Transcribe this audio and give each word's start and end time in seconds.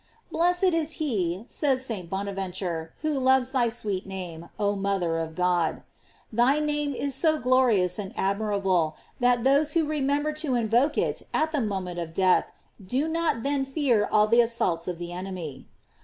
* 0.19 0.31
Blessed 0.31 0.63
is 0.73 0.93
he, 0.93 1.45
says 1.47 1.85
St. 1.85 2.09
Bonaventure, 2.09 2.91
wholovea 3.03 3.51
thy 3.51 3.69
sweet 3.69 4.07
name, 4.07 4.49
oh 4.59 4.75
mother 4.75 5.19
of 5.19 5.35
God.f 5.35 5.83
Thy 6.33 6.57
name 6.57 6.95
is 6.95 7.13
so 7.13 7.37
glorious 7.37 7.99
and 7.99 8.11
admirable, 8.17 8.95
that 9.19 9.43
those 9.43 9.73
who 9.73 9.85
remember 9.85 10.33
to 10.33 10.55
invoke 10.55 10.97
it 10.97 11.21
at 11.35 11.51
the 11.51 11.61
moment 11.61 11.99
of 11.99 12.15
death, 12.15 12.51
do 12.83 13.07
not 13.07 13.43
then 13.43 13.63
fear 13.63 14.09
all 14.11 14.25
the 14.25 14.41
assaults 14.41 14.87
of 14.87 14.97
the 14.97 15.11
enemy. 15.13 15.67